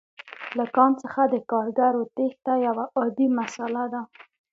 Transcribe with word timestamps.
له 0.57 0.65
کان 0.75 0.91
څخه 1.03 1.21
د 1.27 1.35
کارګرو 1.51 2.03
تېښته 2.15 2.53
یوه 2.67 2.85
عادي 2.97 3.27
مسئله 3.39 3.83
ده 3.93 4.01